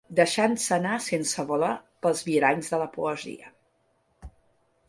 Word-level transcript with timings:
Deixant-se 0.19 0.71
anar 0.77 0.95
sense 1.07 1.45
voler 1.51 1.69
pels 2.05 2.25
viaranys 2.31 2.73
de 2.75 2.81
la 2.85 2.91
poesia 2.99 3.55